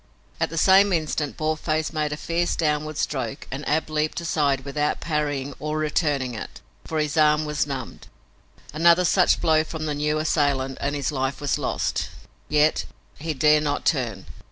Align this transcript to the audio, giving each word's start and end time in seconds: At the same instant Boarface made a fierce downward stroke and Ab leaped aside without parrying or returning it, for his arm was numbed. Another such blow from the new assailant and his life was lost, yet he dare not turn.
At 0.39 0.49
the 0.49 0.57
same 0.57 0.91
instant 0.91 1.37
Boarface 1.37 1.93
made 1.93 2.11
a 2.11 2.17
fierce 2.17 2.55
downward 2.55 2.97
stroke 2.97 3.45
and 3.51 3.63
Ab 3.69 3.87
leaped 3.87 4.19
aside 4.19 4.61
without 4.61 4.99
parrying 4.99 5.53
or 5.59 5.77
returning 5.77 6.33
it, 6.33 6.59
for 6.83 6.97
his 6.97 7.17
arm 7.17 7.45
was 7.45 7.67
numbed. 7.67 8.07
Another 8.73 9.05
such 9.05 9.39
blow 9.39 9.63
from 9.63 9.85
the 9.85 9.93
new 9.93 10.17
assailant 10.17 10.79
and 10.81 10.95
his 10.95 11.11
life 11.11 11.39
was 11.39 11.59
lost, 11.59 12.09
yet 12.49 12.85
he 13.19 13.35
dare 13.35 13.61
not 13.61 13.85
turn. 13.85 14.25